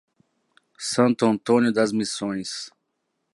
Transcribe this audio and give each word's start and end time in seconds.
Santo 0.79 1.27
Antônio 1.27 1.71
das 1.71 1.91
Missões 1.91 2.71